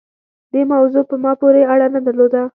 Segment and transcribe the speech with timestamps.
[0.51, 2.41] دې موضوع په ما پورې اړه نه درلوده.